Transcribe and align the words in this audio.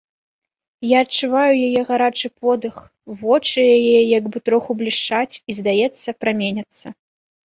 Я 0.91 0.97
адчуваю 1.05 1.49
яе 1.67 1.81
гарачы 1.89 2.31
подых, 2.45 2.79
вочы 3.21 3.65
яе 3.75 3.99
як 4.17 4.23
бы 4.37 4.41
троху 4.49 4.71
блішчаць 4.79 5.35
і, 5.37 5.51
здаецца, 5.59 6.09
праменяцца. 6.25 6.87